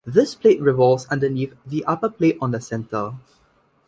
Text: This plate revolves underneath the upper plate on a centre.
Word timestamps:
This 0.03 0.33
plate 0.33 0.59
revolves 0.59 1.05
underneath 1.11 1.53
the 1.63 1.85
upper 1.85 2.09
plate 2.09 2.39
on 2.41 2.55
a 2.55 2.59
centre. 2.59 3.13